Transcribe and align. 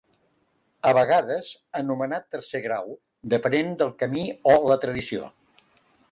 A 0.91 0.91
vegades 0.97 1.49
anomenat 1.81 2.25
Tercer 2.35 2.61
Grau, 2.63 2.89
depenent 3.33 3.69
del 3.83 3.91
camí 4.03 4.23
o 4.55 4.55
la 4.71 4.79
tradició. 4.87 5.29